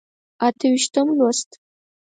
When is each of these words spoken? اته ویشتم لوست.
اته 0.45 0.65
ویشتم 0.71 1.07
لوست. 1.17 1.49